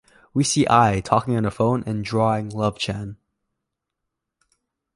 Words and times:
We 0.33 0.43
see 0.43 0.65
Ai 0.67 0.99
talking 1.01 1.37
on 1.37 1.43
the 1.43 1.51
phone 1.51 1.83
and 1.85 2.03
drawing 2.03 2.49
Love-Chan. 2.49 3.17